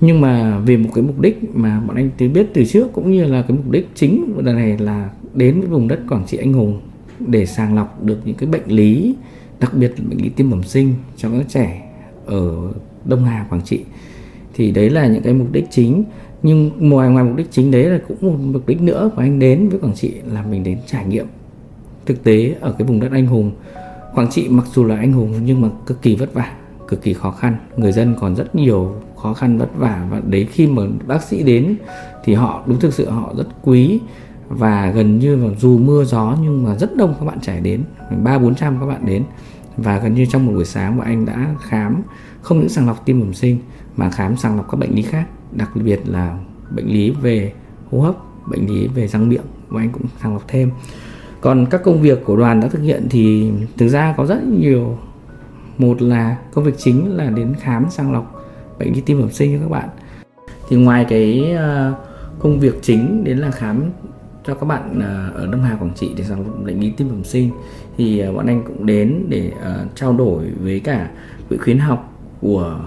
nhưng 0.00 0.20
mà 0.20 0.58
vì 0.58 0.76
một 0.76 0.90
cái 0.94 1.04
mục 1.04 1.20
đích 1.20 1.54
mà 1.54 1.80
bọn 1.80 1.96
anh 1.96 2.10
từ 2.18 2.28
biết 2.28 2.46
từ 2.54 2.64
trước, 2.64 2.92
cũng 2.92 3.10
như 3.10 3.24
là 3.24 3.42
cái 3.42 3.56
mục 3.56 3.70
đích 3.70 3.88
chính 3.94 4.32
của 4.34 4.42
lần 4.42 4.56
này 4.56 4.78
là 4.78 5.10
đến 5.34 5.60
với 5.60 5.68
vùng 5.68 5.88
đất 5.88 6.00
Quảng 6.08 6.24
Trị 6.26 6.38
anh 6.38 6.52
hùng 6.52 6.80
để 7.26 7.46
sàng 7.46 7.74
lọc 7.74 8.02
được 8.04 8.18
những 8.24 8.36
cái 8.36 8.48
bệnh 8.48 8.66
lý, 8.66 9.14
đặc 9.60 9.74
biệt 9.74 9.92
là 9.98 10.04
bệnh 10.08 10.22
lý 10.22 10.28
tim 10.28 10.50
bẩm 10.50 10.62
sinh 10.62 10.94
cho 11.16 11.30
các 11.30 11.48
trẻ 11.48 11.82
ở 12.26 12.72
Đông 13.04 13.24
Hà, 13.24 13.46
Quảng 13.50 13.62
Trị. 13.64 13.80
Thì 14.54 14.70
đấy 14.70 14.90
là 14.90 15.06
những 15.06 15.22
cái 15.22 15.32
mục 15.32 15.52
đích 15.52 15.64
chính. 15.70 16.04
Nhưng 16.42 16.70
ngoài 16.78 17.10
ngoài 17.10 17.24
mục 17.24 17.36
đích 17.36 17.50
chính 17.50 17.70
đấy 17.70 17.84
là 17.84 17.98
cũng 18.08 18.16
một 18.20 18.36
mục 18.40 18.66
đích 18.66 18.82
nữa 18.82 19.10
của 19.16 19.22
anh 19.22 19.38
đến 19.38 19.68
với 19.68 19.78
Quảng 19.78 19.94
Trị 19.94 20.12
là 20.32 20.42
mình 20.42 20.64
đến 20.64 20.78
trải 20.86 21.06
nghiệm 21.06 21.26
thực 22.06 22.24
tế 22.24 22.54
ở 22.60 22.74
cái 22.78 22.88
vùng 22.88 23.00
đất 23.00 23.12
anh 23.12 23.26
hùng. 23.26 23.50
Quảng 24.14 24.30
Trị 24.30 24.48
mặc 24.48 24.66
dù 24.74 24.84
là 24.84 24.96
anh 24.96 25.12
hùng 25.12 25.34
nhưng 25.44 25.60
mà 25.60 25.68
cực 25.86 26.02
kỳ 26.02 26.16
vất 26.16 26.34
vả, 26.34 26.52
cực 26.88 27.02
kỳ 27.02 27.12
khó 27.12 27.30
khăn. 27.30 27.56
Người 27.76 27.92
dân 27.92 28.14
còn 28.20 28.36
rất 28.36 28.54
nhiều 28.54 28.94
khó 29.22 29.34
khăn 29.34 29.58
vất 29.58 29.76
vả. 29.76 30.06
Và 30.10 30.20
đấy, 30.26 30.48
khi 30.50 30.66
mà 30.66 30.82
bác 31.06 31.22
sĩ 31.22 31.42
đến 31.42 31.76
thì 32.24 32.34
họ, 32.34 32.62
đúng 32.66 32.80
thực 32.80 32.94
sự 32.94 33.10
họ 33.10 33.34
rất 33.36 33.46
quý. 33.62 34.00
Và 34.48 34.90
gần 34.90 35.18
như 35.18 35.36
là 35.36 35.54
dù 35.58 35.78
mưa 35.78 36.04
gió 36.04 36.36
nhưng 36.42 36.64
mà 36.64 36.76
rất 36.76 36.96
đông 36.96 37.14
các 37.18 37.26
bạn 37.26 37.40
trẻ 37.40 37.60
đến, 37.60 37.82
ba 38.24 38.38
bốn 38.38 38.54
trăm 38.54 38.80
các 38.80 38.86
bạn 38.86 39.06
đến. 39.06 39.24
Và 39.76 39.98
gần 39.98 40.14
như 40.14 40.26
trong 40.26 40.46
một 40.46 40.52
buổi 40.52 40.64
sáng 40.64 40.96
bọn 40.96 41.06
anh 41.06 41.26
đã 41.26 41.54
khám, 41.60 42.02
không 42.42 42.60
những 42.60 42.68
sàng 42.68 42.86
lọc 42.86 43.04
tim 43.04 43.20
bẩm 43.20 43.34
sinh 43.34 43.58
mà 43.96 44.10
khám 44.10 44.36
sàng 44.36 44.56
lọc 44.56 44.70
các 44.70 44.76
bệnh 44.76 44.94
lý 44.94 45.02
khác. 45.02 45.26
Đặc 45.52 45.70
biệt 45.74 46.00
là 46.06 46.38
bệnh 46.70 46.86
lý 46.86 47.10
về 47.10 47.52
hô 47.90 48.00
hấp, 48.00 48.14
bệnh 48.50 48.66
lý 48.66 48.88
về 48.88 49.08
răng 49.08 49.28
miệng, 49.28 49.44
bọn 49.70 49.82
anh 49.82 49.90
cũng 49.90 50.02
sàng 50.22 50.32
lọc 50.32 50.48
thêm. 50.48 50.70
Còn 51.40 51.66
các 51.70 51.82
công 51.84 52.02
việc 52.02 52.24
của 52.24 52.36
đoàn 52.36 52.60
đã 52.60 52.68
thực 52.68 52.82
hiện 52.82 53.06
thì 53.10 53.50
thực 53.76 53.88
ra 53.88 54.14
có 54.16 54.26
rất 54.26 54.44
nhiều. 54.44 54.98
Một 55.78 56.02
là 56.02 56.36
công 56.52 56.64
việc 56.64 56.74
chính 56.78 57.16
là 57.16 57.30
đến 57.30 57.54
khám 57.60 57.90
sàng 57.90 58.12
lọc 58.12 58.37
bệnh 58.78 58.94
lý 58.94 59.00
tim 59.00 59.20
bẩm 59.20 59.30
sinh 59.30 59.52
cho 59.56 59.62
các 59.62 59.70
bạn. 59.70 59.88
Thì 60.68 60.76
ngoài 60.76 61.06
cái 61.08 61.52
ờ, 61.52 61.94
công 62.38 62.60
việc 62.60 62.74
chính 62.82 63.24
đến 63.24 63.38
là 63.38 63.50
khám 63.50 63.82
cho 64.46 64.54
các 64.54 64.66
bạn 64.66 65.00
ờ, 65.00 65.30
ở 65.34 65.46
Đông 65.46 65.62
Hà, 65.62 65.76
Quảng 65.76 65.94
Trị 65.94 66.10
để 66.16 66.24
sàng 66.24 66.46
lọc 66.46 66.64
bệnh 66.64 66.80
lý 66.80 66.90
tim 66.90 67.08
bẩm 67.08 67.24
sinh, 67.24 67.50
thì 67.96 68.18
ờ, 68.18 68.32
bọn 68.32 68.46
anh 68.46 68.62
cũng 68.66 68.86
đến 68.86 69.24
để 69.28 69.52
trao 69.94 70.12
đổi 70.12 70.44
với 70.60 70.80
cả 70.80 71.10
quỹ 71.48 71.56
khuyến 71.56 71.78
học 71.78 72.14
của 72.40 72.80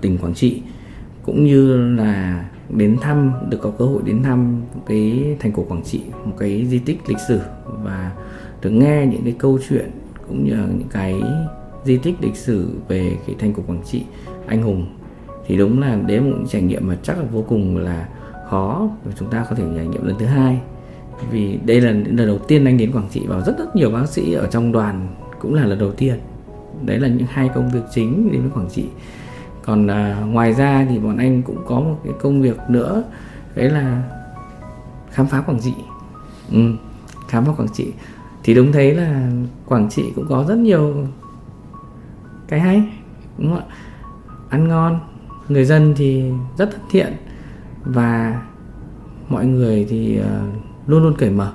tỉnh 0.00 0.18
Quảng 0.18 0.34
Trị, 0.34 0.62
cũng 1.22 1.44
như 1.44 1.76
là 1.96 2.44
đến 2.68 2.96
thăm, 3.00 3.32
được 3.48 3.58
có 3.60 3.70
cơ 3.78 3.84
hội 3.84 4.02
đến 4.04 4.22
thăm 4.22 4.62
cái 4.86 5.36
thành 5.40 5.52
cổ 5.52 5.62
Quảng 5.68 5.82
Trị, 5.84 6.00
một 6.24 6.34
cái 6.38 6.66
di 6.66 6.78
tích 6.78 7.00
lịch 7.08 7.18
sử 7.28 7.40
và 7.82 8.12
được 8.62 8.70
nghe 8.70 9.06
những 9.06 9.22
cái 9.24 9.34
câu 9.38 9.58
chuyện 9.68 9.90
cũng 10.28 10.44
như 10.44 10.54
là 10.54 10.66
những 10.66 10.88
cái 10.90 11.22
di 11.84 11.96
tích 11.98 12.14
lịch 12.20 12.36
sử 12.36 12.70
về 12.88 13.16
cái 13.26 13.36
thành 13.38 13.52
cổ 13.54 13.62
Quảng 13.66 13.82
Trị 13.84 14.02
anh 14.46 14.62
hùng 14.62 14.86
thì 15.50 15.56
đúng 15.56 15.80
là 15.80 15.98
đấy 16.06 16.20
một 16.20 16.36
trải 16.48 16.62
nghiệm 16.62 16.88
mà 16.88 16.96
chắc 17.02 17.18
là 17.18 17.24
vô 17.32 17.44
cùng 17.48 17.76
là 17.76 18.08
khó 18.48 18.88
và 19.04 19.12
chúng 19.18 19.30
ta 19.30 19.46
có 19.50 19.56
thể 19.56 19.64
trải 19.76 19.86
nghiệm 19.86 20.06
lần 20.06 20.18
thứ 20.18 20.26
hai. 20.26 20.60
Vì 21.30 21.58
đây 21.64 21.80
là 21.80 21.90
lần 21.90 22.26
đầu 22.26 22.38
tiên 22.38 22.64
anh 22.64 22.78
đến 22.78 22.92
Quảng 22.92 23.08
Trị 23.10 23.22
và 23.26 23.40
rất 23.40 23.58
rất 23.58 23.76
nhiều 23.76 23.90
bác 23.90 24.08
sĩ 24.08 24.32
ở 24.32 24.46
trong 24.46 24.72
đoàn 24.72 25.08
cũng 25.38 25.54
là 25.54 25.64
lần 25.64 25.78
đầu 25.78 25.92
tiên. 25.92 26.14
Đấy 26.84 26.98
là 26.98 27.08
những 27.08 27.26
hai 27.30 27.50
công 27.54 27.70
việc 27.70 27.80
chính 27.94 28.32
đến 28.32 28.42
với 28.42 28.50
Quảng 28.50 28.68
Trị. 28.70 28.84
Còn 29.64 29.86
à, 29.86 30.22
ngoài 30.26 30.54
ra 30.54 30.86
thì 30.88 30.98
bọn 30.98 31.16
anh 31.16 31.42
cũng 31.42 31.62
có 31.66 31.80
một 31.80 31.96
cái 32.04 32.12
công 32.20 32.42
việc 32.42 32.58
nữa 32.68 33.02
đấy 33.54 33.70
là 33.70 34.02
khám 35.10 35.26
phá 35.26 35.40
Quảng 35.40 35.60
Trị. 35.60 35.74
Ừ, 36.52 36.60
khám 37.28 37.44
phá 37.44 37.52
Quảng 37.56 37.72
Trị. 37.72 37.92
Thì 38.44 38.54
đúng 38.54 38.72
thấy 38.72 38.94
là 38.94 39.30
Quảng 39.66 39.90
Trị 39.90 40.02
cũng 40.16 40.26
có 40.28 40.44
rất 40.48 40.58
nhiều 40.58 41.06
cái 42.48 42.60
hay 42.60 42.82
đúng 43.38 43.50
không 43.50 43.58
ạ? 43.68 43.74
Ăn 44.48 44.68
ngon 44.68 45.00
người 45.50 45.64
dân 45.64 45.94
thì 45.96 46.24
rất 46.58 46.70
thân 46.72 46.80
thiện 46.90 47.12
và 47.84 48.42
mọi 49.28 49.46
người 49.46 49.86
thì 49.88 50.20
uh, 50.20 50.88
luôn 50.88 51.02
luôn 51.02 51.14
cởi 51.18 51.30
mở. 51.30 51.52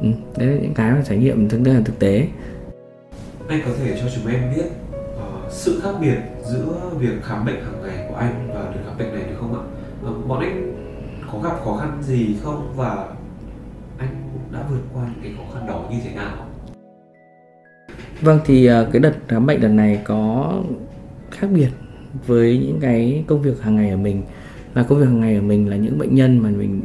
Ừ, 0.00 0.08
đấy 0.36 0.48
là 0.48 0.60
những 0.62 0.74
cái 0.74 0.92
mà 0.92 1.02
trải 1.08 1.18
nghiệm 1.18 1.48
thực 1.48 1.58
là 1.74 1.80
thực 1.84 1.98
tế. 1.98 2.28
Anh 3.48 3.60
có 3.64 3.70
thể 3.78 4.00
cho 4.00 4.08
chúng 4.14 4.32
em 4.32 4.54
biết 4.56 4.64
uh, 5.16 5.52
sự 5.52 5.80
khác 5.82 5.92
biệt 6.00 6.18
giữa 6.50 6.90
việc 6.98 7.22
khám 7.22 7.44
bệnh 7.44 7.64
hàng 7.64 7.82
ngày 7.82 8.06
của 8.08 8.14
anh 8.14 8.48
và 8.54 8.72
đợt 8.74 8.80
khám 8.86 8.98
bệnh 8.98 9.14
này 9.14 9.22
được 9.22 9.36
không 9.40 9.54
ạ? 9.54 9.62
Uh, 10.10 10.26
bọn 10.28 10.40
anh 10.40 10.74
có 11.32 11.38
gặp 11.38 11.56
khó 11.64 11.76
khăn 11.76 12.02
gì 12.02 12.36
không? 12.42 12.72
Và 12.76 13.08
anh 13.98 14.08
đã 14.52 14.64
vượt 14.70 14.82
qua 14.94 15.02
những 15.04 15.22
cái 15.22 15.32
khó 15.36 15.54
khăn 15.54 15.66
đó 15.66 15.84
như 15.90 15.96
thế 16.04 16.14
nào? 16.14 16.46
Vâng 18.20 18.40
thì 18.44 18.70
cái 18.92 19.00
đợt 19.00 19.14
khám 19.28 19.46
bệnh 19.46 19.62
lần 19.62 19.76
này 19.76 20.00
có 20.04 20.52
khác 21.30 21.48
biệt 21.54 21.68
với 22.26 22.58
những 22.58 22.78
cái 22.80 23.24
công 23.26 23.42
việc 23.42 23.62
hàng 23.62 23.76
ngày 23.76 23.90
của 23.90 24.02
mình. 24.02 24.22
Là 24.74 24.82
công 24.82 24.98
việc 24.98 25.06
hàng 25.06 25.20
ngày 25.20 25.36
của 25.36 25.46
mình 25.46 25.70
là 25.70 25.76
những 25.76 25.98
bệnh 25.98 26.14
nhân 26.14 26.38
mà 26.38 26.50
mình 26.50 26.80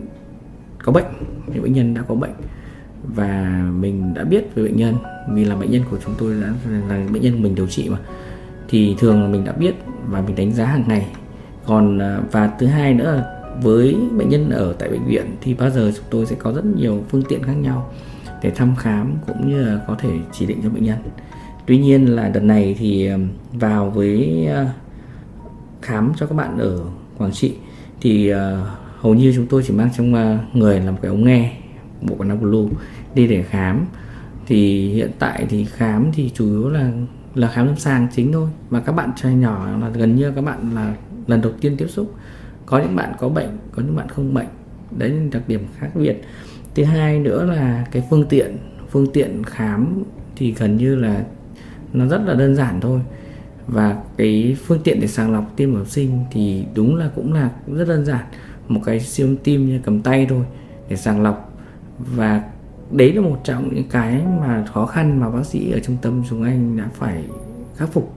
có 0.84 0.92
bệnh, 0.92 1.06
những 1.54 1.64
bệnh 1.64 1.74
nhân 1.74 1.94
đã 1.94 2.02
có 2.02 2.16
bệnh. 2.16 2.34
Và 3.04 3.64
mình 3.80 4.14
đã 4.14 4.24
biết 4.24 4.56
về 4.56 4.64
bệnh 4.64 4.78
nhân, 4.78 4.96
vì 5.34 5.46
là 5.46 5.56
bệnh 5.56 5.72
nhân 5.72 5.82
của 5.92 5.98
chúng 6.06 6.14
tôi 6.18 6.34
đã 6.42 6.54
là 6.90 7.08
bệnh 7.14 7.22
nhân 7.22 7.44
mình 7.44 7.56
điều 7.56 7.68
trị 7.68 7.90
mà. 7.90 7.98
Thì 8.70 8.96
thường 9.00 9.24
là 9.24 9.30
mình 9.30 9.46
đã 9.46 9.52
biết 9.52 9.76
và 10.08 10.22
mình 10.22 10.36
đánh 10.36 10.54
giá 10.54 10.66
hàng 10.66 10.84
ngày. 10.88 11.08
Còn 11.66 12.00
à, 12.00 12.20
và 12.32 12.52
thứ 12.60 12.66
hai 12.66 12.94
nữa 12.94 13.16
là 13.16 13.34
với 13.64 13.96
bệnh 14.18 14.30
nhân 14.30 14.50
ở 14.50 14.74
tại 14.80 14.90
bệnh 14.90 15.06
viện 15.06 15.26
thì 15.42 15.54
bao 15.54 15.70
giờ 15.70 15.92
chúng 15.96 16.06
tôi 16.10 16.26
sẽ 16.26 16.36
có 16.40 16.54
rất 16.54 16.66
nhiều 16.66 17.04
phương 17.10 17.24
tiện 17.30 17.44
khác 17.44 17.54
nhau 17.54 17.92
để 18.44 18.52
thăm 18.52 18.76
khám 18.76 19.14
cũng 19.28 19.50
như 19.50 19.64
là 19.64 19.80
có 19.88 19.96
thể 20.00 20.10
chỉ 20.32 20.46
định 20.46 20.60
cho 20.64 20.70
bệnh 20.70 20.84
nhân. 20.84 20.98
Tuy 21.66 21.78
nhiên 21.78 22.06
là 22.06 22.30
đợt 22.30 22.44
này 22.44 22.76
thì 22.80 23.08
à, 23.08 23.18
vào 23.54 23.90
với 23.90 24.46
à, 24.48 24.74
khám 25.82 26.14
cho 26.18 26.26
các 26.26 26.36
bạn 26.36 26.58
ở 26.58 26.80
Quảng 27.18 27.32
Trị 27.32 27.56
thì 28.02 28.34
uh, 28.34 28.38
hầu 29.00 29.16
như 29.16 29.34
chúng 29.36 29.48
tôi 29.48 29.64
chỉ 29.68 29.74
mang 29.74 29.90
trong 29.98 30.14
uh, 30.14 30.56
người 30.56 30.80
là 30.80 30.92
một 30.92 30.98
cái 31.02 31.10
ống 31.10 31.24
nghe 31.24 31.54
bộ 32.02 32.16
quần 32.18 32.30
áo 32.30 32.38
blue 32.38 32.70
đi 33.16 33.28
để 33.28 33.44
khám. 33.44 33.86
Thì 34.48 34.90
hiện 34.90 35.12
tại 35.20 35.46
thì 35.50 35.66
khám 35.66 36.12
thì 36.14 36.32
chủ 36.34 36.46
yếu 36.46 36.70
là 36.70 36.92
là 37.36 37.48
khám 37.48 37.66
lâm 37.66 37.76
sàng 37.76 38.08
chính 38.16 38.32
thôi. 38.32 38.50
Và 38.70 38.80
các 38.80 38.92
bạn 38.92 39.12
trai 39.16 39.36
nhỏ 39.36 39.78
là 39.82 39.90
gần 39.90 40.16
như 40.16 40.32
các 40.32 40.42
bạn 40.42 40.72
là 40.76 40.96
lần 41.28 41.42
đầu 41.42 41.52
tiên 41.62 41.76
tiếp 41.78 41.88
xúc. 41.88 42.14
Có 42.66 42.80
những 42.80 42.96
bạn 42.96 43.14
có 43.20 43.30
bệnh 43.30 43.58
có 43.72 43.84
những 43.84 43.96
bạn 43.96 44.10
không 44.10 44.34
bệnh. 44.34 44.48
Đấy 44.98 45.10
là 45.10 45.24
đặc 45.32 45.44
điểm 45.48 45.66
khác 45.78 45.90
biệt. 45.96 46.22
Thứ 46.76 46.84
hai 46.84 47.20
nữa 47.20 47.44
là 47.44 47.86
cái 47.92 48.04
phương 48.10 48.26
tiện 48.30 48.58
phương 48.90 49.08
tiện 49.14 49.44
khám 49.44 50.04
thì 50.36 50.54
gần 50.54 50.78
như 50.78 50.96
là 50.96 51.24
nó 51.94 52.06
rất 52.06 52.22
là 52.26 52.34
đơn 52.34 52.56
giản 52.56 52.82
thôi 52.82 53.02
và 53.68 54.04
cái 54.18 54.58
phương 54.66 54.80
tiện 54.84 55.00
để 55.00 55.08
sàng 55.08 55.34
lọc 55.34 55.54
tim 55.56 55.74
bẩm 55.74 55.86
sinh 55.86 56.20
thì 56.32 56.66
đúng 56.76 56.96
là 56.96 57.10
cũng 57.16 57.34
là 57.34 57.52
rất 57.68 57.88
đơn 57.88 58.06
giản. 58.06 58.26
Một 58.68 58.82
cái 58.86 59.00
siêu 59.00 59.36
tim 59.44 59.68
như 59.68 59.80
cầm 59.84 60.02
tay 60.02 60.26
thôi 60.30 60.44
để 60.90 60.96
sàng 60.96 61.24
lọc. 61.24 61.54
Và 62.00 62.44
đấy 62.92 63.14
là 63.14 63.22
một 63.22 63.40
trong 63.44 63.76
những 63.76 63.90
cái 63.90 64.22
mà 64.42 64.66
khó 64.74 64.86
khăn 64.86 65.20
mà 65.20 65.30
bác 65.30 65.46
sĩ 65.46 65.72
ở 65.72 65.80
trung 65.80 65.98
tâm 66.02 66.24
chúng 66.30 66.44
anh 66.44 66.78
đã 66.78 66.90
phải 66.94 67.24
khắc 67.76 67.90
phục. 67.90 68.14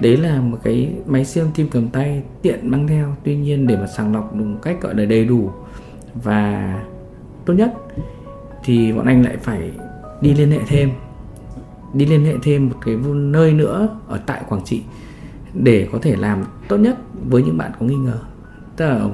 Đấy 0.00 0.16
là 0.16 0.40
một 0.40 0.58
cái 0.62 0.92
máy 1.06 1.24
siêu 1.24 1.44
âm 1.44 1.52
tim 1.54 1.68
cầm 1.70 1.88
tay 1.88 2.22
tiện 2.42 2.70
mang 2.70 2.88
theo, 2.88 3.16
tuy 3.24 3.36
nhiên 3.36 3.66
để 3.66 3.76
mà 3.76 3.86
sàng 3.86 4.14
lọc 4.14 4.34
đúng 4.34 4.58
cách 4.62 4.76
gọi 4.80 4.94
là 4.94 5.04
đầy 5.04 5.24
đủ 5.24 5.50
và 6.14 6.74
tốt 7.44 7.54
nhất 7.54 7.74
thì 8.64 8.92
bọn 8.92 9.06
anh 9.06 9.24
lại 9.24 9.36
phải 9.36 9.70
đi 10.20 10.34
liên 10.34 10.50
hệ 10.50 10.58
thêm 10.66 10.90
đi 11.96 12.06
liên 12.06 12.24
hệ 12.24 12.34
thêm 12.42 12.68
một 12.68 12.76
cái 12.84 12.96
nơi 13.14 13.52
nữa 13.52 13.88
ở 14.08 14.20
tại 14.26 14.42
Quảng 14.48 14.64
Trị 14.64 14.82
để 15.54 15.88
có 15.92 15.98
thể 16.02 16.16
làm 16.16 16.44
tốt 16.68 16.76
nhất 16.76 16.98
với 17.28 17.42
những 17.42 17.58
bạn 17.58 17.72
có 17.80 17.86
nghi 17.86 17.96
ngờ. 17.96 18.18
Tức 18.76 18.86
là 18.86 19.08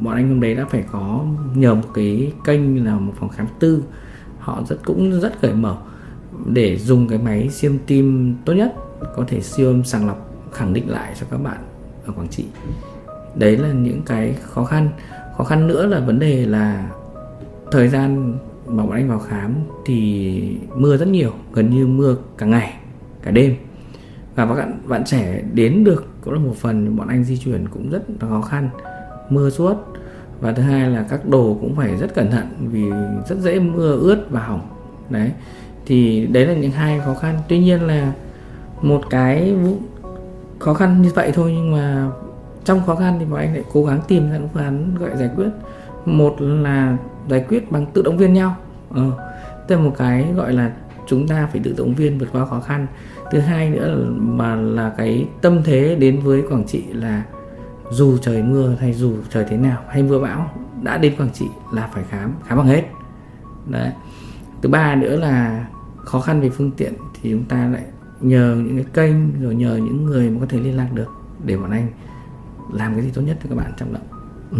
bọn 0.00 0.14
anh 0.14 0.28
hôm 0.28 0.40
đấy 0.40 0.54
đã 0.54 0.64
phải 0.70 0.84
có 0.92 1.24
nhờ 1.54 1.74
một 1.74 1.88
cái 1.94 2.32
kênh 2.44 2.84
là 2.84 2.94
một 2.94 3.12
phòng 3.20 3.28
khám 3.28 3.46
tư. 3.58 3.82
Họ 4.38 4.62
rất 4.68 4.76
cũng 4.84 5.20
rất 5.20 5.40
cởi 5.40 5.54
mở 5.54 5.76
để 6.46 6.78
dùng 6.78 7.08
cái 7.08 7.18
máy 7.18 7.48
siêu 7.48 7.70
âm 7.70 7.78
tim 7.86 8.36
tốt 8.44 8.52
nhất, 8.52 8.74
có 9.16 9.24
thể 9.26 9.40
siêu 9.40 9.68
âm 9.68 9.84
sàng 9.84 10.06
lọc 10.06 10.30
khẳng 10.52 10.72
định 10.72 10.90
lại 10.90 11.14
cho 11.20 11.26
các 11.30 11.36
bạn 11.36 11.56
ở 12.06 12.12
Quảng 12.12 12.28
Trị. 12.28 12.44
Đấy 13.34 13.56
là 13.56 13.72
những 13.72 14.02
cái 14.02 14.36
khó 14.42 14.64
khăn. 14.64 14.88
Khó 15.36 15.44
khăn 15.44 15.66
nữa 15.66 15.86
là 15.86 16.00
vấn 16.00 16.18
đề 16.18 16.46
là 16.46 16.90
thời 17.70 17.88
gian 17.88 18.34
mà 18.66 18.82
bọn 18.82 18.92
anh 18.92 19.08
vào 19.08 19.18
khám 19.18 19.54
thì 19.84 20.58
mưa 20.74 20.96
rất 20.96 21.08
nhiều, 21.08 21.32
gần 21.52 21.70
như 21.70 21.86
mưa 21.86 22.16
cả 22.38 22.46
ngày, 22.46 22.74
cả 23.22 23.30
đêm. 23.30 23.56
Và 24.34 24.46
các 24.46 24.54
bạn 24.54 24.78
bạn 24.86 25.04
trẻ 25.04 25.42
đến 25.52 25.84
được 25.84 26.06
cũng 26.24 26.34
là 26.34 26.40
một 26.40 26.54
phần, 26.56 26.96
bọn 26.96 27.08
anh 27.08 27.24
di 27.24 27.36
chuyển 27.36 27.68
cũng 27.68 27.90
rất 27.90 28.02
là 28.10 28.28
khó 28.28 28.40
khăn, 28.40 28.68
mưa 29.30 29.50
suốt. 29.50 29.74
Và 30.40 30.52
thứ 30.52 30.62
hai 30.62 30.90
là 30.90 31.06
các 31.10 31.28
đồ 31.28 31.58
cũng 31.60 31.76
phải 31.76 31.96
rất 31.96 32.14
cẩn 32.14 32.30
thận 32.30 32.46
vì 32.72 32.84
rất 33.28 33.38
dễ 33.38 33.58
mưa 33.60 33.96
ướt 33.96 34.26
và 34.30 34.40
hỏng. 34.40 34.68
Đấy, 35.10 35.32
thì 35.86 36.26
đấy 36.26 36.46
là 36.46 36.54
những 36.54 36.70
hai 36.70 37.00
khó 37.00 37.14
khăn. 37.14 37.38
Tuy 37.48 37.58
nhiên 37.58 37.80
là 37.80 38.12
một 38.82 39.02
cái 39.10 39.54
khó 40.58 40.74
khăn 40.74 41.02
như 41.02 41.10
vậy 41.14 41.32
thôi, 41.34 41.52
nhưng 41.56 41.72
mà 41.72 42.10
trong 42.64 42.80
khó 42.86 42.94
khăn 42.94 43.16
thì 43.18 43.24
bọn 43.24 43.40
anh 43.40 43.54
lại 43.54 43.64
cố 43.72 43.84
gắng 43.84 44.00
tìm 44.08 44.30
ra 44.30 44.40
phương 44.54 44.62
án 44.62 44.94
gọi 44.98 45.10
giải 45.16 45.30
quyết. 45.36 45.48
Một 46.04 46.36
là 46.38 46.96
giải 47.28 47.44
quyết 47.48 47.72
bằng 47.72 47.86
tự 47.86 48.02
động 48.02 48.18
viên 48.18 48.32
nhau 48.32 48.56
ừ. 48.94 49.10
tức 49.68 49.76
là 49.76 49.82
một 49.82 49.94
cái 49.98 50.32
gọi 50.36 50.52
là 50.52 50.72
chúng 51.06 51.28
ta 51.28 51.48
phải 51.52 51.60
tự 51.64 51.74
động 51.78 51.94
viên 51.94 52.18
vượt 52.18 52.28
qua 52.32 52.46
khó 52.46 52.60
khăn 52.60 52.86
thứ 53.30 53.38
hai 53.38 53.70
nữa 53.70 53.88
là, 53.88 54.06
mà 54.18 54.54
là 54.54 54.92
cái 54.96 55.28
tâm 55.42 55.62
thế 55.64 55.96
đến 56.00 56.20
với 56.20 56.42
quảng 56.50 56.64
trị 56.66 56.82
là 56.92 57.22
dù 57.90 58.18
trời 58.18 58.42
mưa 58.42 58.74
hay 58.80 58.92
dù 58.92 59.14
trời 59.30 59.44
thế 59.48 59.56
nào 59.56 59.82
hay 59.88 60.02
mưa 60.02 60.18
bão 60.18 60.50
đã 60.82 60.98
đến 60.98 61.16
quảng 61.16 61.30
trị 61.32 61.46
là 61.72 61.88
phải 61.92 62.04
khám 62.10 62.32
khám 62.46 62.58
bằng 62.58 62.66
hết 62.66 62.82
đấy 63.66 63.92
thứ 64.62 64.68
ba 64.68 64.94
nữa 64.94 65.16
là 65.16 65.66
khó 65.96 66.20
khăn 66.20 66.40
về 66.40 66.50
phương 66.50 66.70
tiện 66.70 66.94
thì 67.22 67.30
chúng 67.30 67.44
ta 67.44 67.68
lại 67.68 67.84
nhờ 68.20 68.56
những 68.66 68.76
cái 68.76 68.86
kênh 68.94 69.42
rồi 69.42 69.54
nhờ 69.54 69.76
những 69.76 70.04
người 70.04 70.30
mà 70.30 70.40
có 70.40 70.46
thể 70.48 70.58
liên 70.58 70.76
lạc 70.76 70.88
được 70.94 71.08
để 71.44 71.56
bọn 71.56 71.70
anh 71.70 71.88
làm 72.72 72.94
cái 72.94 73.02
gì 73.04 73.10
tốt 73.14 73.22
nhất 73.22 73.38
cho 73.42 73.48
các 73.48 73.56
bạn 73.56 73.72
trong 73.76 73.92
động 73.92 74.06
ừ. 74.50 74.58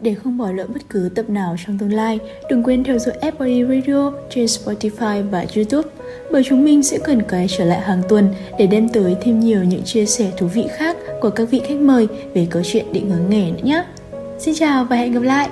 Để 0.00 0.14
không 0.14 0.38
bỏ 0.38 0.50
lỡ 0.52 0.66
bất 0.68 0.82
cứ 0.90 1.10
tập 1.14 1.30
nào 1.30 1.56
trong 1.66 1.78
tương 1.78 1.92
lai, 1.92 2.18
đừng 2.50 2.62
quên 2.62 2.84
theo 2.84 2.98
dõi 2.98 3.14
FOE 3.20 3.68
Radio 3.68 4.12
trên 4.30 4.44
Spotify 4.44 5.30
và 5.30 5.46
YouTube, 5.56 5.88
bởi 6.32 6.42
chúng 6.44 6.64
mình 6.64 6.82
sẽ 6.82 6.98
cần 7.04 7.22
quay 7.30 7.46
trở 7.48 7.64
lại 7.64 7.80
hàng 7.80 8.02
tuần 8.08 8.34
để 8.58 8.66
đem 8.66 8.88
tới 8.88 9.16
thêm 9.20 9.40
nhiều 9.40 9.64
những 9.64 9.82
chia 9.82 10.06
sẻ 10.06 10.32
thú 10.36 10.46
vị 10.46 10.64
khác 10.70 10.96
của 11.20 11.30
các 11.30 11.50
vị 11.50 11.60
khách 11.68 11.78
mời 11.80 12.08
về 12.34 12.46
câu 12.50 12.62
chuyện 12.64 12.92
định 12.92 13.10
hướng 13.10 13.30
nghề 13.30 13.50
nữa 13.50 13.62
nhé. 13.62 13.84
Xin 14.38 14.54
chào 14.54 14.84
và 14.84 14.96
hẹn 14.96 15.12
gặp 15.12 15.22
lại! 15.22 15.48